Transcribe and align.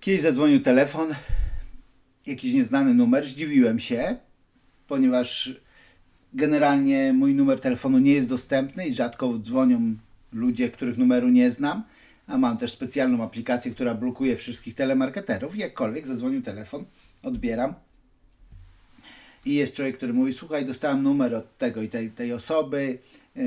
Kiedyś 0.00 0.20
zadzwonił 0.20 0.60
telefon, 0.60 1.14
jakiś 2.26 2.54
nieznany 2.54 2.94
numer, 2.94 3.26
zdziwiłem 3.26 3.78
się, 3.78 4.16
ponieważ 4.86 5.54
generalnie 6.34 7.12
mój 7.12 7.34
numer 7.34 7.60
telefonu 7.60 7.98
nie 7.98 8.12
jest 8.12 8.28
dostępny 8.28 8.86
i 8.86 8.94
rzadko 8.94 9.38
dzwonią 9.38 9.94
ludzie, 10.32 10.70
których 10.70 10.98
numeru 10.98 11.28
nie 11.28 11.50
znam, 11.50 11.84
a 12.26 12.38
mam 12.38 12.58
też 12.58 12.72
specjalną 12.72 13.24
aplikację, 13.24 13.70
która 13.72 13.94
blokuje 13.94 14.36
wszystkich 14.36 14.74
telemarketerów. 14.74 15.56
Jakkolwiek 15.56 16.06
zadzwonił 16.06 16.42
telefon, 16.42 16.84
odbieram. 17.22 17.74
I 19.44 19.54
jest 19.54 19.74
człowiek, 19.74 19.96
który 19.96 20.12
mówi, 20.12 20.34
słuchaj, 20.34 20.66
dostałem 20.66 21.02
numer 21.02 21.34
od 21.34 21.58
tego 21.58 21.82
i 21.82 21.88
tej, 21.88 22.10
tej 22.10 22.32
osoby, 22.32 22.98
yy, 23.36 23.44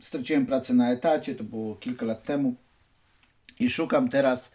straciłem 0.00 0.46
pracę 0.46 0.74
na 0.74 0.90
etacie, 0.90 1.34
to 1.34 1.44
było 1.44 1.74
kilka 1.74 2.06
lat 2.06 2.24
temu. 2.24 2.54
I 3.60 3.70
szukam 3.70 4.08
teraz 4.08 4.52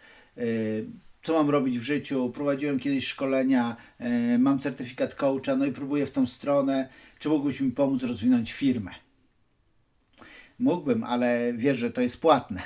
co 1.22 1.32
mam 1.34 1.50
robić 1.50 1.78
w 1.78 1.82
życiu, 1.82 2.30
prowadziłem 2.34 2.78
kiedyś 2.78 3.06
szkolenia, 3.06 3.76
yy, 4.00 4.38
mam 4.38 4.58
certyfikat 4.58 5.14
coacha, 5.14 5.56
no 5.56 5.64
i 5.64 5.72
próbuję 5.72 6.06
w 6.06 6.10
tą 6.10 6.26
stronę, 6.26 6.88
czy 7.18 7.28
mógłbyś 7.28 7.60
mi 7.60 7.72
pomóc 7.72 8.02
rozwinąć 8.02 8.52
firmę? 8.52 8.90
Mógłbym, 10.58 11.04
ale 11.04 11.52
wiesz, 11.56 11.78
że 11.78 11.90
to 11.90 12.00
jest 12.00 12.20
płatne. 12.20 12.62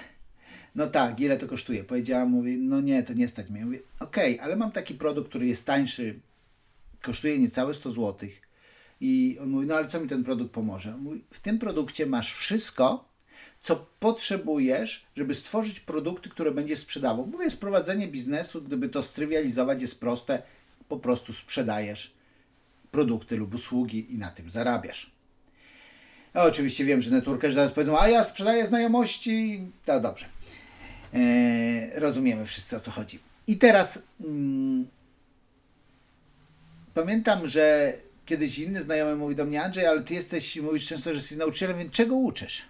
No 0.75 0.87
tak, 0.87 1.21
ile 1.21 1.37
to 1.37 1.49
kosztuje? 1.49 1.85
Powiedziałam, 1.85 2.31
mówi, 2.31 2.59
no 2.59 2.81
nie, 2.81 3.03
to 3.03 3.13
nie 3.13 3.29
stać 3.29 3.51
mnie. 3.51 3.65
Mówię, 3.65 3.79
okej, 4.01 4.35
okay, 4.35 4.45
ale 4.45 4.57
mam 4.57 4.73
taki 4.73 4.95
produkt, 4.95 5.29
który 5.29 5.47
jest 5.47 5.67
tańszy, 5.67 6.21
kosztuje 7.03 7.39
niecałe 7.39 7.75
100 7.75 7.91
zł. 7.91 8.29
I 9.01 9.39
on 9.43 9.49
mówi, 9.49 9.67
no 9.67 9.75
ale 9.75 9.87
co 9.87 10.01
mi 10.01 10.09
ten 10.09 10.25
produkt 10.25 10.53
pomoże? 10.53 10.97
Mówi, 10.97 11.25
w 11.31 11.41
tym 11.41 11.59
produkcie 11.59 12.07
masz 12.07 12.35
wszystko, 12.35 13.09
co 13.61 13.87
potrzebujesz, 14.01 15.07
żeby 15.17 15.35
stworzyć 15.35 15.81
produkty, 15.81 16.29
które 16.29 16.51
będzie 16.51 16.77
sprzedawał. 16.77 17.27
Mówię, 17.27 17.51
sprowadzenie 17.51 18.09
biznesu, 18.09 18.63
gdyby 18.63 18.89
to 18.89 19.03
strywializować, 19.03 19.83
jest 19.83 20.01
proste. 20.01 20.43
Po 20.89 20.97
prostu 20.97 21.33
sprzedajesz 21.33 22.13
produkty 22.91 23.37
lub 23.37 23.55
usługi 23.55 24.15
i 24.15 24.19
na 24.19 24.31
tym 24.31 24.51
zarabiasz. 24.51 25.11
Ja 26.35 26.43
oczywiście 26.43 26.85
wiem, 26.85 27.03
że 27.03 27.11
networkerzy 27.11 27.55
zaraz 27.55 27.73
powiedzą, 27.73 27.99
a 28.01 28.09
ja 28.09 28.25
sprzedaję 28.25 28.67
znajomości. 28.67 29.61
To 29.85 30.01
dobrze. 30.01 30.27
Eee, 31.15 31.91
rozumiemy 31.95 32.47
wszyscy 32.47 32.77
o 32.77 32.81
co 32.81 32.91
chodzi. 32.91 33.19
I 33.47 33.57
teraz 33.57 34.03
mm, 34.25 34.87
pamiętam, 36.95 37.47
że 37.47 37.93
kiedyś 38.27 38.59
inny 38.59 38.83
znajomy 38.83 39.17
mówi 39.17 39.35
do 39.35 39.45
mnie, 39.45 39.63
Andrzej, 39.63 39.87
ale 39.87 40.03
ty 40.03 40.15
jesteś, 40.15 40.57
mówisz 40.57 40.87
często, 40.87 41.11
że 41.11 41.17
jesteś 41.17 41.39
nauczycielem, 41.39 41.79
więc 41.79 41.93
czego 41.93 42.17
uczysz? 42.17 42.63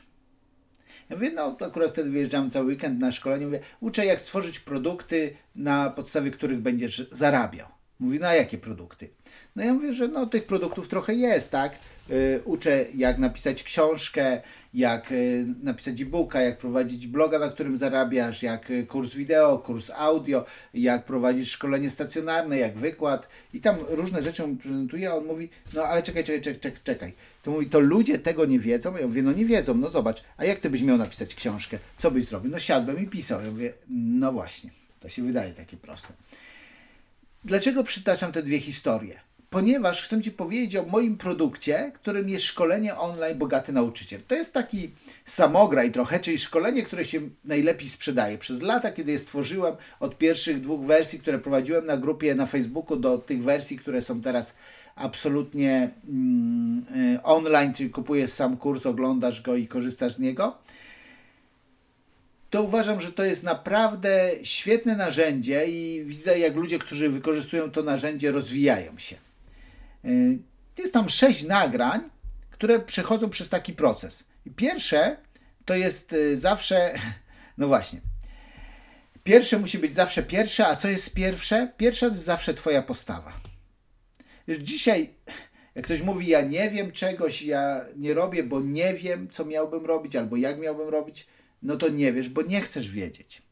Ja 1.10 1.16
mówię, 1.16 1.30
no 1.30 1.56
akurat 1.60 1.90
wtedy 1.90 2.10
wyjeżdżam 2.10 2.50
cały 2.50 2.66
weekend 2.66 3.00
na 3.00 3.12
szkolenie, 3.12 3.46
mówię, 3.46 3.60
uczę 3.80 4.06
jak 4.06 4.20
stworzyć 4.20 4.60
produkty, 4.60 5.36
na 5.54 5.90
podstawie 5.90 6.30
których 6.30 6.60
będziesz 6.60 7.08
zarabiał. 7.10 7.75
Mówi, 8.00 8.20
no 8.20 8.26
a 8.26 8.34
jakie 8.34 8.58
produkty? 8.58 9.08
No 9.56 9.64
ja 9.64 9.74
mówię, 9.74 9.92
że 9.92 10.08
no 10.08 10.26
tych 10.26 10.46
produktów 10.46 10.88
trochę 10.88 11.14
jest, 11.14 11.50
tak? 11.50 11.72
Y, 12.10 12.40
uczę 12.44 12.86
jak 12.94 13.18
napisać 13.18 13.62
książkę, 13.62 14.40
jak 14.74 15.12
y, 15.12 15.46
napisać 15.62 16.00
e-booka, 16.00 16.40
jak 16.40 16.58
prowadzić 16.58 17.06
bloga, 17.06 17.38
na 17.38 17.48
którym 17.48 17.76
zarabiasz, 17.76 18.42
jak 18.42 18.70
y, 18.70 18.86
kurs 18.86 19.14
wideo, 19.14 19.58
kurs 19.58 19.90
audio, 19.90 20.44
jak 20.74 21.04
prowadzić 21.04 21.48
szkolenie 21.50 21.90
stacjonarne, 21.90 22.58
jak 22.58 22.78
wykład 22.78 23.28
i 23.54 23.60
tam 23.60 23.76
różne 23.88 24.22
rzeczy 24.22 24.46
mu 24.46 24.56
prezentuje, 24.56 25.10
a 25.10 25.14
on 25.14 25.26
mówi, 25.26 25.48
no 25.74 25.82
ale 25.82 26.02
czekaj, 26.02 26.24
czekaj, 26.24 26.40
czekaj, 26.42 26.72
czekaj. 26.84 27.12
To 27.42 27.50
mówi, 27.50 27.66
to 27.66 27.80
ludzie 27.80 28.18
tego 28.18 28.44
nie 28.44 28.58
wiedzą? 28.58 28.96
Ja 28.96 29.06
mówię, 29.06 29.22
no 29.22 29.32
nie 29.32 29.44
wiedzą, 29.44 29.74
no 29.74 29.90
zobacz, 29.90 30.24
a 30.36 30.44
jak 30.44 30.58
ty 30.58 30.70
byś 30.70 30.82
miał 30.82 30.96
napisać 30.96 31.34
książkę? 31.34 31.78
Co 31.98 32.10
byś 32.10 32.24
zrobił? 32.24 32.50
No 32.50 32.58
siadłem 32.58 33.00
i 33.00 33.06
pisał. 33.06 33.44
Ja 33.44 33.50
mówię, 33.50 33.72
no 33.88 34.32
właśnie, 34.32 34.70
to 35.00 35.08
się 35.08 35.22
wydaje 35.22 35.52
takie 35.52 35.76
proste. 35.76 36.12
Dlaczego 37.46 37.84
przytaczam 37.84 38.32
te 38.32 38.42
dwie 38.42 38.60
historie? 38.60 39.20
ponieważ 39.50 40.02
chcę 40.02 40.22
Ci 40.22 40.30
powiedzieć 40.30 40.76
o 40.76 40.82
moim 40.82 41.16
produkcie, 41.16 41.92
którym 41.94 42.28
jest 42.28 42.44
szkolenie 42.44 42.96
online 42.96 43.38
Bogaty 43.38 43.72
Nauczyciel. 43.72 44.20
To 44.28 44.34
jest 44.34 44.52
taki 44.52 44.90
samograj 45.24 45.92
trochę, 45.92 46.20
czyli 46.20 46.38
szkolenie, 46.38 46.82
które 46.82 47.04
się 47.04 47.20
najlepiej 47.44 47.88
sprzedaje. 47.88 48.38
Przez 48.38 48.62
lata, 48.62 48.92
kiedy 48.92 49.12
je 49.12 49.18
stworzyłem, 49.18 49.74
od 50.00 50.18
pierwszych 50.18 50.60
dwóch 50.60 50.86
wersji, 50.86 51.18
które 51.18 51.38
prowadziłem 51.38 51.86
na 51.86 51.96
grupie 51.96 52.34
na 52.34 52.46
Facebooku, 52.46 52.96
do 52.96 53.18
tych 53.18 53.42
wersji, 53.42 53.78
które 53.78 54.02
są 54.02 54.20
teraz 54.20 54.56
absolutnie 54.96 55.90
mm, 56.08 56.84
y, 57.16 57.22
online, 57.22 57.74
czyli 57.74 57.90
kupujesz 57.90 58.30
sam 58.30 58.56
kurs, 58.56 58.86
oglądasz 58.86 59.42
go 59.42 59.56
i 59.56 59.68
korzystasz 59.68 60.14
z 60.14 60.18
niego, 60.18 60.58
to 62.50 62.62
uważam, 62.62 63.00
że 63.00 63.12
to 63.12 63.24
jest 63.24 63.42
naprawdę 63.42 64.30
świetne 64.42 64.96
narzędzie 64.96 65.66
i 65.66 66.04
widzę, 66.04 66.38
jak 66.38 66.54
ludzie, 66.54 66.78
którzy 66.78 67.08
wykorzystują 67.08 67.70
to 67.70 67.82
narzędzie, 67.82 68.32
rozwijają 68.32 68.98
się. 68.98 69.16
Y, 70.04 70.38
jest 70.78 70.92
tam 70.92 71.08
sześć 71.08 71.42
nagrań, 71.42 72.00
które 72.50 72.80
przechodzą 72.80 73.30
przez 73.30 73.48
taki 73.48 73.72
proces. 73.72 74.24
Pierwsze 74.56 75.16
to 75.64 75.74
jest 75.74 76.12
y, 76.12 76.36
zawsze, 76.36 76.94
no 77.58 77.66
właśnie, 77.66 78.00
pierwsze 79.24 79.58
musi 79.58 79.78
być 79.78 79.94
zawsze 79.94 80.22
pierwsze, 80.22 80.66
a 80.66 80.76
co 80.76 80.88
jest 80.88 81.14
pierwsze? 81.14 81.72
Pierwsze 81.76 82.06
to 82.06 82.12
jest 82.12 82.24
zawsze 82.24 82.54
Twoja 82.54 82.82
postawa. 82.82 83.32
Już 84.46 84.58
dzisiaj, 84.58 85.10
jak 85.74 85.84
ktoś 85.84 86.02
mówi, 86.02 86.26
ja 86.26 86.40
nie 86.40 86.70
wiem 86.70 86.92
czegoś, 86.92 87.42
ja 87.42 87.84
nie 87.96 88.14
robię, 88.14 88.42
bo 88.42 88.60
nie 88.60 88.94
wiem, 88.94 89.28
co 89.30 89.44
miałbym 89.44 89.86
robić, 89.86 90.16
albo 90.16 90.36
jak 90.36 90.58
miałbym 90.58 90.88
robić, 90.88 91.26
no 91.66 91.76
to 91.76 91.88
nie 91.88 92.12
wiesz, 92.12 92.28
bo 92.28 92.42
nie 92.42 92.60
chcesz 92.60 92.90
wiedzieć. 92.90 93.42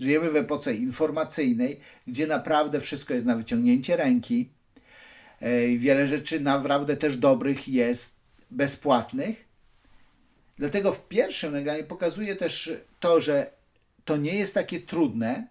Żyjemy 0.00 0.30
w 0.30 0.36
epoce 0.36 0.74
informacyjnej, 0.74 1.80
gdzie 2.06 2.26
naprawdę 2.26 2.80
wszystko 2.80 3.14
jest 3.14 3.26
na 3.26 3.36
wyciągnięcie 3.36 3.96
ręki, 3.96 4.48
Wiele 5.78 6.06
rzeczy 6.06 6.40
naprawdę 6.40 6.96
też 6.96 7.16
dobrych 7.16 7.68
jest 7.68 8.16
bezpłatnych. 8.50 9.44
Dlatego 10.58 10.92
w 10.92 11.08
pierwszym 11.08 11.52
nagraniu 11.52 11.84
pokazuję 11.84 12.36
też 12.36 12.72
to, 13.00 13.20
że 13.20 13.50
to 14.04 14.16
nie 14.16 14.34
jest 14.34 14.54
takie 14.54 14.80
trudne, 14.80 15.46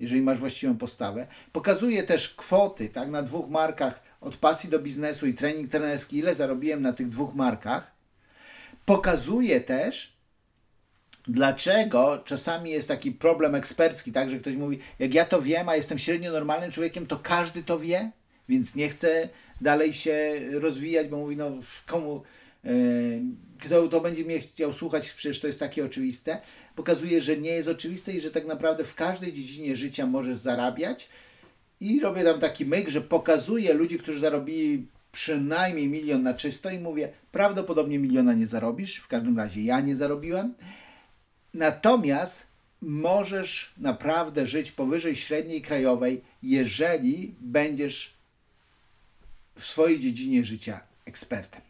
jeżeli 0.00 0.22
masz 0.22 0.38
właściwą 0.38 0.76
postawę. 0.78 1.26
Pokazuję 1.52 2.02
też 2.02 2.34
kwoty, 2.34 2.88
tak, 2.88 3.08
na 3.08 3.22
dwóch 3.22 3.50
markach 3.50 4.02
od 4.20 4.36
pasji 4.36 4.70
do 4.70 4.78
biznesu 4.78 5.26
i 5.26 5.34
trening 5.34 5.70
trenerski, 5.70 6.18
ile 6.18 6.34
zarobiłem 6.34 6.82
na 6.82 6.92
tych 6.92 7.08
dwóch 7.08 7.34
markach. 7.34 7.92
Pokazuję 8.86 9.60
też, 9.60 10.16
dlaczego 11.28 12.22
czasami 12.24 12.70
jest 12.70 12.88
taki 12.88 13.12
problem 13.12 13.54
ekspercki, 13.54 14.12
tak, 14.12 14.30
że 14.30 14.38
ktoś 14.38 14.56
mówi, 14.56 14.78
jak 14.98 15.14
ja 15.14 15.24
to 15.24 15.42
wiem, 15.42 15.68
a 15.68 15.76
jestem 15.76 15.98
średnio 15.98 16.32
normalnym 16.32 16.70
człowiekiem, 16.70 17.06
to 17.06 17.16
każdy 17.16 17.62
to 17.62 17.78
wie 17.78 18.10
więc 18.48 18.74
nie 18.74 18.88
chce 18.88 19.28
dalej 19.60 19.92
się 19.92 20.40
rozwijać, 20.50 21.08
bo 21.08 21.16
mówi, 21.16 21.36
no 21.36 21.50
komu, 21.86 22.22
e, 22.64 22.70
kto 23.58 23.88
to 23.88 24.00
będzie 24.00 24.24
mnie 24.24 24.38
chciał 24.40 24.72
słuchać, 24.72 25.10
przecież 25.10 25.40
to 25.40 25.46
jest 25.46 25.58
takie 25.58 25.84
oczywiste. 25.84 26.40
Pokazuje, 26.76 27.20
że 27.20 27.36
nie 27.36 27.50
jest 27.50 27.68
oczywiste 27.68 28.12
i 28.12 28.20
że 28.20 28.30
tak 28.30 28.46
naprawdę 28.46 28.84
w 28.84 28.94
każdej 28.94 29.32
dziedzinie 29.32 29.76
życia 29.76 30.06
możesz 30.06 30.36
zarabiać. 30.36 31.08
I 31.80 32.00
robię 32.00 32.24
tam 32.24 32.40
taki 32.40 32.66
myk, 32.66 32.88
że 32.88 33.00
pokazuję 33.00 33.74
ludzi, 33.74 33.98
którzy 33.98 34.20
zarobili 34.20 34.86
przynajmniej 35.12 35.88
milion 35.88 36.22
na 36.22 36.34
czysto 36.34 36.70
i 36.70 36.78
mówię, 36.78 37.08
prawdopodobnie 37.32 37.98
miliona 37.98 38.32
nie 38.32 38.46
zarobisz, 38.46 38.96
w 38.96 39.08
każdym 39.08 39.38
razie 39.38 39.62
ja 39.62 39.80
nie 39.80 39.96
zarobiłem. 39.96 40.54
Natomiast 41.54 42.46
możesz 42.80 43.74
naprawdę 43.78 44.46
żyć 44.46 44.72
powyżej 44.72 45.16
średniej 45.16 45.62
krajowej, 45.62 46.24
jeżeli 46.42 47.34
będziesz 47.40 48.14
w 49.54 49.64
swojej 49.64 50.00
dziedzinie 50.00 50.44
życia 50.44 50.80
ekspertem. 51.06 51.60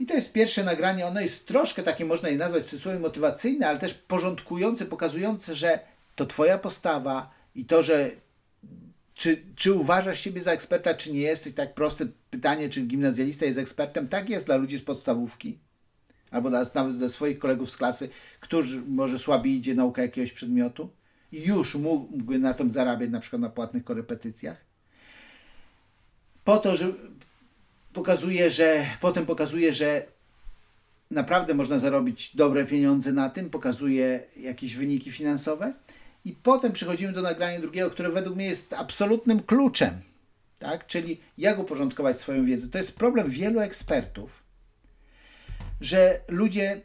I 0.00 0.06
to 0.06 0.14
jest 0.14 0.32
pierwsze 0.32 0.64
nagranie. 0.64 1.06
Ono 1.06 1.20
jest 1.20 1.46
troszkę 1.46 1.82
takie, 1.82 2.04
można 2.04 2.28
je 2.28 2.36
nazwać 2.36 2.64
cudzysłowie 2.64 2.98
motywacyjne, 2.98 3.68
ale 3.68 3.78
też 3.78 3.94
porządkujące, 3.94 4.86
pokazujące, 4.86 5.54
że 5.54 5.78
to 6.16 6.26
Twoja 6.26 6.58
postawa 6.58 7.34
i 7.54 7.64
to, 7.64 7.82
że 7.82 8.10
czy, 9.14 9.42
czy 9.56 9.72
uważasz 9.72 10.20
siebie 10.20 10.42
za 10.42 10.52
eksperta, 10.52 10.94
czy 10.94 11.12
nie 11.12 11.20
jesteś, 11.20 11.54
tak 11.54 11.74
proste 11.74 12.06
pytanie, 12.30 12.68
czy 12.68 12.80
gimnazjalista 12.80 13.46
jest 13.46 13.58
ekspertem, 13.58 14.08
tak 14.08 14.28
jest 14.28 14.46
dla 14.46 14.56
ludzi 14.56 14.78
z 14.78 14.82
podstawówki, 14.82 15.58
albo 16.34 16.50
nawet 16.50 16.96
dla 16.96 17.08
swoich 17.08 17.38
kolegów 17.38 17.70
z 17.70 17.76
klasy, 17.76 18.08
którzy 18.40 18.82
może 18.88 19.18
słabiej 19.18 19.52
idzie 19.52 19.74
nauka 19.74 20.02
jakiegoś 20.02 20.32
przedmiotu 20.32 20.90
i 21.32 21.42
już 21.42 21.74
mógłby 21.74 22.38
na 22.38 22.54
tym 22.54 22.70
zarabiać, 22.70 23.10
na 23.10 23.20
przykład 23.20 23.42
na 23.42 23.48
płatnych 23.48 23.84
korepetycjach 23.84 24.74
po 26.44 26.56
to, 26.56 26.76
że 26.76 26.92
pokazuje, 27.92 28.50
że 28.50 28.86
potem 29.00 29.26
pokazuje, 29.26 29.72
że 29.72 30.06
naprawdę 31.10 31.54
można 31.54 31.78
zarobić 31.78 32.36
dobre 32.36 32.64
pieniądze 32.64 33.12
na 33.12 33.30
tym, 33.30 33.50
pokazuje 33.50 34.20
jakieś 34.36 34.76
wyniki 34.76 35.12
finansowe. 35.12 35.74
I 36.24 36.32
potem 36.32 36.72
przechodzimy 36.72 37.12
do 37.12 37.22
nagrania 37.22 37.60
drugiego, 37.60 37.90
które 37.90 38.10
według 38.10 38.36
mnie 38.36 38.46
jest 38.46 38.72
absolutnym 38.72 39.42
kluczem, 39.42 39.90
tak? 40.58 40.86
czyli 40.86 41.20
jak 41.38 41.58
uporządkować 41.58 42.20
swoją 42.20 42.44
wiedzę. 42.44 42.68
To 42.68 42.78
jest 42.78 42.96
problem 42.96 43.30
wielu 43.30 43.60
ekspertów, 43.60 44.42
że 45.80 46.20
ludzie 46.28 46.80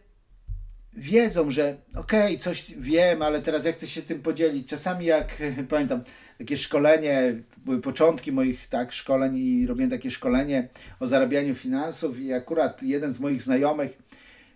wiedzą, 0.93 1.51
że 1.51 1.77
okej, 1.95 2.35
okay, 2.35 2.37
coś 2.37 2.73
wiem, 2.77 3.21
ale 3.21 3.41
teraz 3.41 3.65
jak 3.65 3.77
ty 3.77 3.87
się 3.87 4.01
tym 4.01 4.21
podzielić? 4.21 4.67
Czasami 4.67 5.05
jak 5.05 5.41
pamiętam 5.69 6.01
takie 6.37 6.57
szkolenie, 6.57 7.41
były 7.65 7.81
początki 7.81 8.31
moich 8.31 8.67
tak 8.67 8.91
szkoleń 8.91 9.37
i 9.37 9.67
robiłem 9.67 9.89
takie 9.89 10.11
szkolenie 10.11 10.67
o 10.99 11.07
zarabianiu 11.07 11.55
finansów 11.55 12.19
i 12.19 12.33
akurat 12.33 12.83
jeden 12.83 13.11
z 13.11 13.19
moich 13.19 13.43
znajomych 13.43 13.97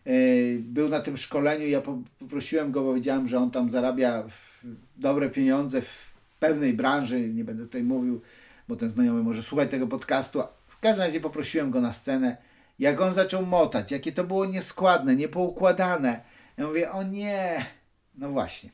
yy, 0.05 0.13
był 0.59 0.89
na 0.89 0.99
tym 0.99 1.17
szkoleniu, 1.17 1.67
ja 1.67 1.81
poprosiłem 2.19 2.71
go, 2.71 2.83
bo 2.83 2.93
wiedziałem, 2.93 3.27
że 3.27 3.37
on 3.37 3.51
tam 3.51 3.71
zarabia 3.71 4.23
dobre 4.97 5.29
pieniądze 5.29 5.81
w 5.81 6.13
pewnej 6.39 6.73
branży, 6.73 7.29
nie 7.29 7.43
będę 7.43 7.63
tutaj 7.63 7.83
mówił, 7.83 8.21
bo 8.67 8.75
ten 8.75 8.89
znajomy 8.89 9.23
może 9.23 9.41
słuchać 9.41 9.71
tego 9.71 9.87
podcastu. 9.87 10.43
W 10.67 10.79
każdym 10.79 11.05
razie 11.05 11.19
poprosiłem 11.19 11.71
go 11.71 11.81
na 11.81 11.93
scenę, 11.93 12.37
jak 12.79 13.01
on 13.01 13.13
zaczął 13.13 13.45
motać, 13.45 13.91
jakie 13.91 14.11
to 14.11 14.23
było 14.23 14.45
nieskładne, 14.45 15.15
niepoukładane. 15.15 16.21
Ja 16.57 16.67
mówię, 16.67 16.91
o 16.91 17.03
nie, 17.03 17.65
no 18.15 18.29
właśnie, 18.29 18.69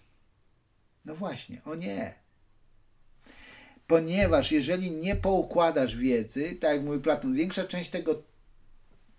no 1.05 1.15
właśnie, 1.15 1.61
o 1.65 1.75
nie. 1.75 2.13
Ponieważ 3.87 4.51
jeżeli 4.51 4.91
nie 4.91 5.15
poukładasz 5.15 5.95
wiedzy, 5.95 6.55
tak 6.55 6.71
jak 6.71 6.83
mówi 6.83 6.99
Platon, 6.99 7.33
większa 7.33 7.63
część 7.63 7.89
tego, 7.89 8.23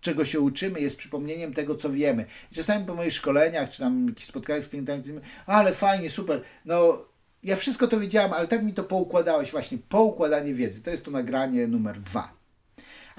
czego 0.00 0.24
się 0.24 0.40
uczymy, 0.40 0.80
jest 0.80 0.96
przypomnieniem 0.96 1.54
tego, 1.54 1.74
co 1.74 1.90
wiemy. 1.90 2.24
Czasami 2.54 2.86
po 2.86 2.94
moich 2.94 3.12
szkoleniach, 3.12 3.70
czy 3.70 3.78
tam 3.78 4.08
jakichś 4.08 4.28
spotkaniach 4.28 4.64
z 4.64 4.68
klientami, 4.68 5.02
ale 5.46 5.74
fajnie, 5.74 6.10
super, 6.10 6.42
no 6.64 7.04
ja 7.42 7.56
wszystko 7.56 7.88
to 7.88 8.00
wiedziałam, 8.00 8.32
ale 8.32 8.48
tak 8.48 8.62
mi 8.62 8.74
to 8.74 8.84
poukładałeś, 8.84 9.50
właśnie 9.50 9.78
poukładanie 9.78 10.54
wiedzy. 10.54 10.82
To 10.82 10.90
jest 10.90 11.04
to 11.04 11.10
nagranie 11.10 11.66
numer 11.66 12.00
dwa. 12.00 12.39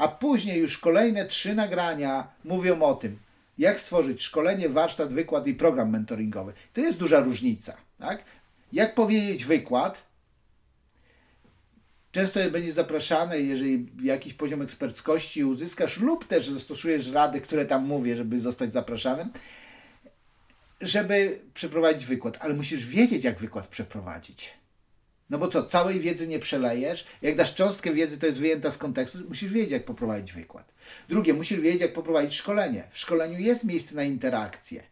A 0.01 0.07
później 0.07 0.59
już 0.59 0.77
kolejne 0.77 1.25
trzy 1.25 1.55
nagrania 1.55 2.27
mówią 2.43 2.81
o 2.81 2.93
tym, 2.93 3.19
jak 3.57 3.79
stworzyć 3.79 4.21
szkolenie, 4.21 4.69
warsztat, 4.69 5.13
wykład 5.13 5.47
i 5.47 5.53
program 5.53 5.89
mentoringowy. 5.89 6.53
To 6.73 6.81
jest 6.81 6.97
duża 6.97 7.19
różnica. 7.19 7.77
Tak? 7.99 8.23
Jak 8.73 8.95
powiedzieć 8.95 9.45
wykład? 9.45 10.01
Często 12.11 12.39
będzie 12.51 12.73
zapraszane, 12.73 13.39
jeżeli 13.39 13.91
jakiś 14.03 14.33
poziom 14.33 14.61
eksperckości 14.61 15.43
uzyskasz, 15.43 15.97
lub 15.97 16.27
też 16.27 16.49
zastosujesz 16.49 17.11
rady, 17.11 17.41
które 17.41 17.65
tam 17.65 17.85
mówię, 17.85 18.15
żeby 18.15 18.39
zostać 18.39 18.71
zapraszanym, 18.71 19.29
żeby 20.81 21.39
przeprowadzić 21.53 22.05
wykład, 22.05 22.37
ale 22.39 22.53
musisz 22.53 22.85
wiedzieć, 22.85 23.23
jak 23.23 23.39
wykład 23.39 23.67
przeprowadzić. 23.67 24.53
No 25.31 25.37
bo 25.37 25.47
co, 25.47 25.63
całej 25.63 25.99
wiedzy 25.99 26.27
nie 26.27 26.39
przelejesz. 26.39 27.05
Jak 27.21 27.35
dasz 27.35 27.55
cząstkę 27.55 27.93
wiedzy, 27.93 28.17
to 28.17 28.25
jest 28.25 28.39
wyjęta 28.39 28.71
z 28.71 28.77
kontekstu, 28.77 29.17
musisz 29.27 29.51
wiedzieć, 29.51 29.71
jak 29.71 29.85
poprowadzić 29.85 30.33
wykład. 30.33 30.73
Drugie, 31.09 31.33
musisz 31.33 31.59
wiedzieć, 31.59 31.81
jak 31.81 31.93
poprowadzić 31.93 32.35
szkolenie. 32.35 32.83
W 32.91 32.97
szkoleniu 32.97 33.39
jest 33.39 33.63
miejsce 33.63 33.95
na 33.95 34.03
interakcję, 34.03 34.83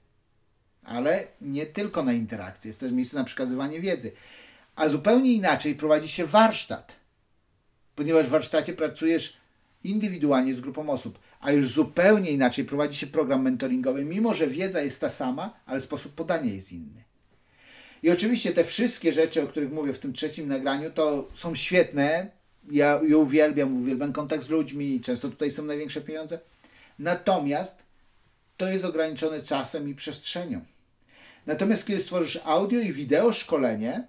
ale 0.83 1.27
nie 1.41 1.65
tylko 1.65 2.03
na 2.03 2.13
interakcję, 2.13 2.69
jest 2.69 2.80
też 2.80 2.91
miejsce 2.91 3.18
na 3.18 3.24
przekazywanie 3.24 3.80
wiedzy. 3.80 4.12
A 4.75 4.89
zupełnie 4.89 5.33
inaczej 5.33 5.75
prowadzi 5.75 6.07
się 6.09 6.25
warsztat, 6.25 6.95
ponieważ 7.95 8.25
w 8.25 8.30
warsztacie 8.30 8.74
pracujesz 8.74 9.38
indywidualnie 9.83 10.53
z 10.53 10.62
grupą 10.62 10.89
osób, 10.89 11.19
a 11.39 11.51
już 11.51 11.69
zupełnie 11.69 12.31
inaczej 12.31 12.65
prowadzi 12.65 12.97
się 12.97 13.07
program 13.07 13.42
mentoringowy, 13.42 14.06
mimo 14.06 14.35
że 14.35 14.47
wiedza 14.47 14.81
jest 14.81 15.01
ta 15.01 15.09
sama, 15.09 15.59
ale 15.65 15.81
sposób 15.81 16.13
podania 16.13 16.53
jest 16.53 16.71
inny. 16.71 17.08
I 18.04 18.10
oczywiście 18.10 18.54
te 18.54 18.63
wszystkie 18.63 19.13
rzeczy, 19.13 19.44
o 19.44 19.48
których 19.48 19.72
mówię 19.72 19.94
w 19.94 20.00
tym 20.00 20.13
trzecim 20.13 20.48
nagraniu, 20.48 20.92
to 20.92 21.28
są 21.36 21.56
świetne. 21.56 22.31
Ja 22.72 23.00
je 23.07 23.18
uwielbiam, 23.18 23.81
uwielbiam 23.81 24.13
kontakt 24.13 24.44
z 24.44 24.50
ludźmi, 24.50 25.01
często 25.01 25.30
tutaj 25.30 25.51
są 25.51 25.63
największe 25.63 26.01
pieniądze. 26.01 26.40
Natomiast 27.00 27.84
to 28.57 28.68
jest 28.68 28.86
ograniczone 28.86 29.44
czasem 29.44 29.90
i 29.90 29.96
przestrzenią. 29.96 30.62
Natomiast 31.46 31.86
kiedy 31.86 32.01
stworzysz 32.01 32.40
audio 32.44 32.80
i 32.80 32.94
wideo 32.94 33.34
szkolenie, 33.34 34.07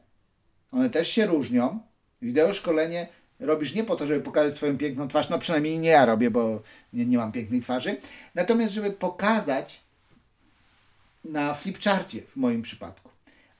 one 0.72 0.90
też 0.90 1.08
się 1.08 1.26
różnią. 1.26 1.80
Wideo 2.22 2.52
szkolenie 2.52 3.08
robisz 3.40 3.74
nie 3.74 3.84
po 3.84 3.96
to, 3.96 4.06
żeby 4.06 4.20
pokazać 4.20 4.54
swoją 4.54 4.78
piękną 4.78 5.08
twarz, 5.08 5.28
no 5.28 5.38
przynajmniej 5.38 5.78
nie 5.78 5.88
ja 5.88 6.06
robię, 6.06 6.30
bo 6.30 6.62
nie, 6.92 7.06
nie 7.06 7.16
mam 7.16 7.32
pięknej 7.32 7.60
twarzy, 7.60 7.96
natomiast 8.34 8.74
żeby 8.74 8.90
pokazać 8.90 9.80
na 11.24 11.54
flipcharcie 11.54 12.22
w 12.22 12.36
moim 12.36 12.62
przypadku. 12.62 13.09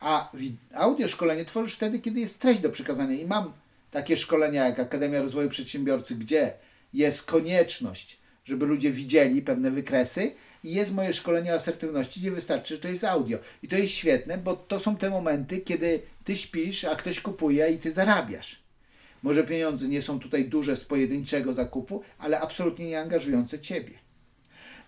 A 0.00 0.32
audio 0.74 1.08
szkolenie 1.08 1.44
tworzysz 1.44 1.74
wtedy, 1.74 1.98
kiedy 1.98 2.20
jest 2.20 2.40
treść 2.40 2.60
do 2.60 2.70
przekazania 2.70 3.14
i 3.14 3.26
mam 3.26 3.52
takie 3.90 4.16
szkolenia 4.16 4.66
jak 4.66 4.78
Akademia 4.78 5.22
Rozwoju 5.22 5.48
Przedsiębiorcy, 5.48 6.14
gdzie 6.14 6.52
jest 6.94 7.22
konieczność, 7.22 8.18
żeby 8.44 8.66
ludzie 8.66 8.90
widzieli 8.90 9.42
pewne 9.42 9.70
wykresy 9.70 10.32
i 10.64 10.74
jest 10.74 10.92
moje 10.94 11.12
szkolenie 11.12 11.52
o 11.52 11.54
asertywności, 11.54 12.20
gdzie 12.20 12.30
wystarczy, 12.30 12.74
że 12.74 12.80
to 12.80 12.88
jest 12.88 13.04
audio. 13.04 13.38
I 13.62 13.68
to 13.68 13.76
jest 13.76 13.92
świetne, 13.92 14.38
bo 14.38 14.56
to 14.56 14.80
są 14.80 14.96
te 14.96 15.10
momenty, 15.10 15.60
kiedy 15.60 16.02
ty 16.24 16.36
śpisz, 16.36 16.84
a 16.84 16.96
ktoś 16.96 17.20
kupuje 17.20 17.70
i 17.70 17.78
ty 17.78 17.92
zarabiasz. 17.92 18.62
Może 19.22 19.44
pieniądze 19.44 19.88
nie 19.88 20.02
są 20.02 20.20
tutaj 20.20 20.44
duże 20.44 20.76
z 20.76 20.84
pojedynczego 20.84 21.54
zakupu, 21.54 22.02
ale 22.18 22.40
absolutnie 22.40 22.86
nie 22.86 23.00
angażujące 23.00 23.58
ciebie. 23.58 24.09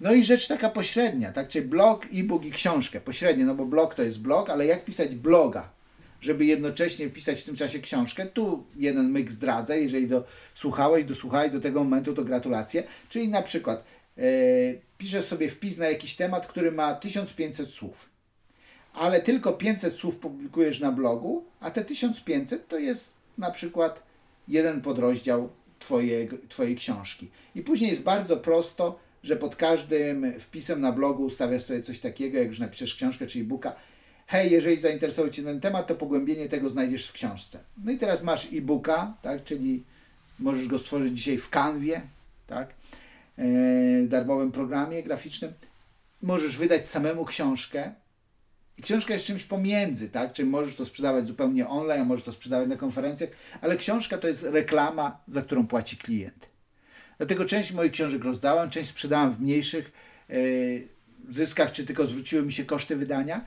No 0.02 0.12
i 0.12 0.25
rzecz 0.25 0.49
taka 0.49 0.70
pośrednia, 0.70 1.32
tak? 1.32 1.49
Czyli 1.49 1.69
blog, 1.69 2.06
e-book 2.14 2.44
i 2.44 2.50
książkę. 2.50 3.00
Pośrednio, 3.00 3.46
no 3.46 3.54
bo 3.54 3.66
blog 3.66 3.94
to 3.94 4.02
jest 4.02 4.19
blog, 4.19 4.50
ale 4.50 4.66
jak 4.66 4.84
pisać 4.84 5.14
bloga, 5.14 5.70
żeby 6.20 6.44
jednocześnie 6.44 7.08
pisać 7.08 7.40
w 7.40 7.44
tym 7.44 7.56
czasie 7.56 7.78
książkę? 7.78 8.26
Tu 8.26 8.64
jeden 8.76 9.10
myk 9.10 9.32
zdradzę, 9.32 9.81
jeżeli 9.81 10.08
do, 10.08 10.25
słuchałeś, 10.54 11.04
do 11.52 11.60
tego 11.60 11.84
momentu, 11.84 12.14
to 12.14 12.25
gratulacje. 12.25 12.82
Czyli 13.08 13.28
na 13.28 13.43
przykład 13.43 13.84
yy, 14.16 14.25
piszesz 14.99 15.25
sobie 15.25 15.50
wpis 15.50 15.78
na 15.78 15.87
jakiś 15.87 16.16
temat, 16.16 16.46
który 16.46 16.72
ma 16.72 16.94
1500 16.94 17.70
słów, 17.70 18.08
ale 18.94 19.20
tylko 19.20 19.52
500 19.52 19.96
słów 19.96 20.16
publikujesz 20.16 20.81
na 20.81 20.93
blogu, 20.93 21.44
a 21.60 21.70
te 21.70 21.84
1500 21.84 22.69
to 22.69 22.78
jest 22.78 23.14
na 23.38 23.50
przykład 23.50 24.02
jeden 24.49 24.81
podrozdział 24.81 25.49
twojej, 25.78 26.28
twojej 26.49 26.76
książki. 26.76 27.31
I 27.54 27.62
później 27.62 27.90
jest 27.90 28.02
bardzo 28.02 28.37
prosto, 28.37 28.99
że 29.23 29.37
pod 29.37 29.57
każdym 29.57 30.41
wpisem 30.41 30.81
na 30.81 30.93
blogu 30.93 31.25
ustawiasz 31.25 31.63
sobie 31.63 31.83
coś 31.83 32.01
takiego, 32.01 32.39
jak 32.39 32.49
już 32.49 32.59
napiszesz 32.59 32.95
książkę 32.95 33.27
czy 33.27 33.39
e-booka. 33.39 33.75
Hej, 34.27 34.53
jeżeli 34.53 34.81
zainteresował 34.81 35.31
Cię 35.31 35.43
ten 35.43 35.61
temat, 35.61 35.87
to 35.87 35.95
pogłębienie 35.95 36.49
tego 36.49 36.71
znajdziesz 36.71 37.09
w 37.09 37.13
książce. 37.13 37.59
No 37.85 37.93
i 37.93 37.99
teraz 37.99 38.23
masz 38.23 38.53
e-booka, 38.53 39.15
tak, 39.23 39.45
czyli 39.45 39.85
możesz 40.39 40.67
go 40.67 40.79
stworzyć 40.79 41.17
dzisiaj 41.17 41.39
w 41.39 41.51
Canwie, 41.51 42.01
tak, 42.47 42.69
e, 42.69 42.73
w 44.03 44.09
darmowym 44.09 44.53
programie 44.53 45.03
graficznym. 45.03 45.53
Możesz 46.23 46.57
wydać 46.57 46.89
samemu 46.89 47.25
książkę, 47.25 47.93
i 48.79 48.83
książka 48.83 49.13
jest 49.13 49.25
czymś 49.25 49.45
pomiędzy, 49.45 50.09
tak? 50.09 50.33
Czyli 50.33 50.49
możesz 50.49 50.77
to 50.77 50.87
sprzedawać 50.87 51.27
zupełnie 51.27 51.69
online, 51.69 52.07
możesz 52.07 52.25
to 52.25 52.33
sprzedawać 52.33 52.69
na 52.69 52.76
konferencjach, 52.76 53.31
ale 53.61 53.76
książka 53.76 54.19
to 54.19 54.29
jest 54.29 54.43
reklama, 54.43 55.21
za 55.29 55.43
którą 55.43 55.67
płaci 55.67 55.97
klient. 55.97 56.51
Dlatego 57.23 57.45
część 57.45 57.73
moich 57.73 57.93
książek 57.93 58.25
rozdałem, 58.25 58.71
część 58.71 58.88
sprzedałem 58.88 59.33
w 59.33 59.41
mniejszych 59.41 59.93
yy, 60.29 60.88
zyskach, 61.29 61.73
czy 61.73 61.87
tylko 61.87 62.07
zwróciły 62.07 62.43
mi 62.43 62.52
się 62.52 62.64
koszty 62.64 62.97
wydania, 62.97 63.45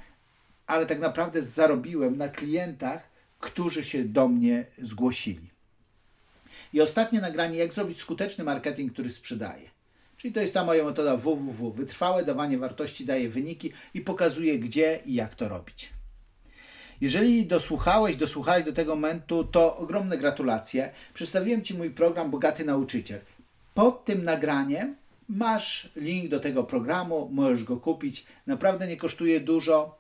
ale 0.68 0.86
tak 0.86 1.00
naprawdę 1.00 1.42
zarobiłem 1.42 2.18
na 2.18 2.30
klientach, 2.30 3.10
którzy 3.40 3.84
się 3.84 4.04
do 4.04 4.28
mnie 4.28 4.66
zgłosili. 4.78 5.50
I 6.74 6.82
ostatnie 6.82 7.22
nagranie, 7.22 7.58
jak 7.58 7.74
zrobić 7.74 8.00
skuteczny 8.00 8.44
marketing, 8.44 8.94
który 8.94 9.10
sprzedaje. 9.10 9.70
Czyli 10.18 10.34
to 10.34 10.42
jest 10.42 10.54
ta 10.54 10.64
moja 10.64 10.86
metoda 10.86 11.18
www. 11.18 11.72
Wytrwałe 11.72 12.26
dawanie 12.26 12.58
wartości 12.58 13.06
daje 13.06 13.30
wyniki 13.30 13.72
i 13.94 14.02
pokazuje 14.02 14.60
gdzie 14.60 15.00
i 15.06 15.14
jak 15.14 15.36
to 15.36 15.50
robić. 15.50 15.90
Jeżeli 17.02 17.46
dosłuchałeś, 17.46 18.16
dosłuchałeś 18.16 18.66
do 18.66 18.74
tego 18.74 18.96
momentu, 18.96 19.44
to 19.44 19.78
ogromne 19.78 20.18
gratulacje. 20.18 20.92
Przedstawiłem 21.14 21.62
Ci 21.62 21.74
mój 21.74 21.90
program 21.90 22.32
Bogaty 22.32 22.66
Nauczyciel. 22.66 23.20
Pod 23.76 24.06
tym 24.06 24.24
nagraniem 24.24 24.96
masz 25.30 25.90
link 25.96 26.30
do 26.30 26.40
tego 26.40 26.64
programu, 26.64 27.30
możesz 27.32 27.64
go 27.64 27.78
kupić. 27.78 28.26
Naprawdę 28.48 28.88
nie 28.88 28.98
kosztuje 28.98 29.40
dużo, 29.40 29.98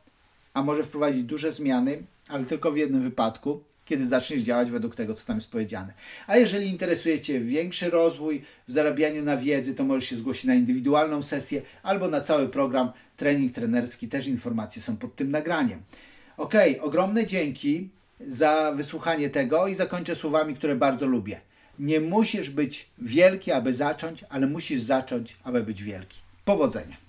a 0.53 0.63
może 0.63 0.83
wprowadzić 0.83 1.23
duże 1.23 1.51
zmiany, 1.51 2.03
ale 2.27 2.45
tylko 2.45 2.71
w 2.71 2.77
jednym 2.77 3.01
wypadku 3.01 3.61
kiedy 3.85 4.07
zaczniesz 4.07 4.41
działać 4.41 4.71
według 4.71 4.95
tego, 4.95 5.13
co 5.13 5.25
tam 5.25 5.37
jest 5.37 5.49
powiedziane. 5.49 5.93
A 6.27 6.37
jeżeli 6.37 6.69
interesuje 6.69 7.21
Cię 7.21 7.39
większy 7.39 7.89
rozwój 7.89 8.41
w 8.67 8.71
zarabianiu 8.71 9.23
na 9.23 9.37
wiedzy, 9.37 9.75
to 9.75 9.83
możesz 9.83 10.09
się 10.09 10.17
zgłosić 10.17 10.43
na 10.43 10.55
indywidualną 10.55 11.23
sesję 11.23 11.61
albo 11.83 12.07
na 12.07 12.21
cały 12.21 12.49
program 12.49 12.91
trening 13.17 13.51
trenerski. 13.51 14.07
Też 14.07 14.27
informacje 14.27 14.81
są 14.81 14.97
pod 14.97 15.15
tym 15.15 15.29
nagraniem. 15.29 15.81
Ok, 16.37 16.53
ogromne 16.81 17.27
dzięki 17.27 17.89
za 18.27 18.71
wysłuchanie 18.75 19.29
tego 19.29 19.67
i 19.67 19.75
zakończę 19.75 20.15
słowami, 20.15 20.55
które 20.55 20.75
bardzo 20.75 21.05
lubię. 21.05 21.41
Nie 21.79 22.01
musisz 22.01 22.49
być 22.49 22.89
wielki, 22.97 23.51
aby 23.51 23.73
zacząć, 23.73 24.25
ale 24.29 24.47
musisz 24.47 24.81
zacząć, 24.81 25.35
aby 25.43 25.63
być 25.63 25.83
wielki. 25.83 26.17
Powodzenia. 26.45 27.04